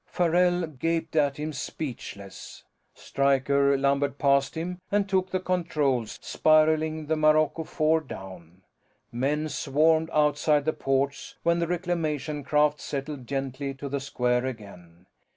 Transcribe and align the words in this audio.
Farrell 0.07 0.65
gaped 0.65 1.15
at 1.15 1.37
him, 1.37 1.53
speechless. 1.53 2.63
Stryker 2.95 3.77
lumbered 3.77 4.17
past 4.17 4.55
him 4.55 4.79
and 4.91 5.07
took 5.07 5.29
the 5.29 5.39
controls, 5.39 6.17
spiraling 6.23 7.05
the 7.05 7.15
Marco 7.15 7.63
Four 7.63 8.01
down. 8.01 8.63
Men 9.11 9.47
swarmed 9.47 10.09
outside 10.11 10.65
the 10.65 10.73
ports 10.73 11.35
when 11.43 11.59
the 11.59 11.67
Reclamations 11.67 12.47
craft 12.47 12.81
settled 12.81 13.27
gently 13.27 13.75
to 13.75 13.87
the 13.87 13.99
square 13.99 14.43
again. 14.47 15.05